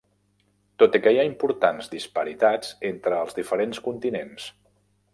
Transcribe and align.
Tot 0.83 0.97
i 0.99 1.01
que 1.03 1.13
hi 1.15 1.19
ha 1.19 1.25
importants 1.29 1.91
disparitats 1.93 2.75
entre 2.93 3.23
els 3.27 3.39
diferents 3.41 3.87
continents. 3.91 4.53